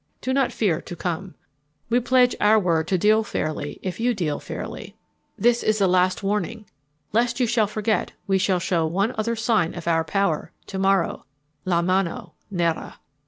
[0.19, 1.35] Do not fear to come.
[1.87, 4.95] We pledge our word to deal fairly if you deal fairly.
[5.37, 6.65] This is a last warning.
[7.13, 11.25] Lest you shall forget we will show one other sign of our power to morrow.
[11.65, 12.97] LA MANO NERA.